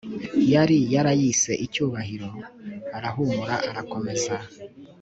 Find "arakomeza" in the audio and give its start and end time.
3.69-4.35